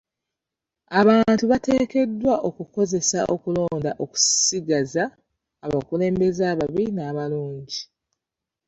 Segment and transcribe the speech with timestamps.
[0.99, 5.03] Abantu bateekeddwa okukozesa okulonda okusigiza
[5.65, 7.79] abakulembeze ababi n'abalungi.